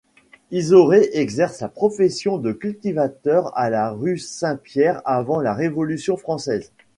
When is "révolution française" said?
5.53-6.71